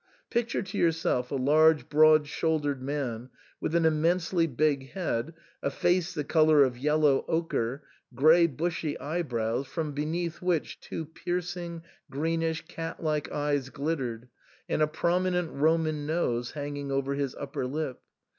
Picture 0.31 0.63
to 0.63 0.77
yourself 0.79 1.29
a 1.29 1.35
large 1.35 1.87
broad 1.87 2.25
shouldered 2.25 2.81
man, 2.81 3.29
with 3.59 3.75
an 3.75 3.85
immensely 3.85 4.47
big 4.47 4.93
head, 4.93 5.35
a 5.61 5.69
face 5.69 6.15
the 6.15 6.23
colour 6.23 6.63
of 6.63 6.75
yellow 6.75 7.23
ochre, 7.27 7.83
grey 8.15 8.47
bushy 8.47 8.99
eyebrows, 8.99 9.67
from 9.67 9.91
beneath 9.91 10.41
which 10.41 10.79
two 10.79 11.05
piercing, 11.05 11.83
greenish, 12.09 12.65
cat 12.65 13.03
like 13.03 13.31
eyes 13.31 13.69
glittered, 13.69 14.27
and 14.67 14.81
a 14.81 14.87
promi 14.87 15.33
nent 15.33 15.49
Roman 15.51 16.07
nose 16.07 16.49
hanging 16.53 16.91
over 16.91 17.13
his 17.13 17.35
upper 17.35 17.67
lip. 17.67 18.01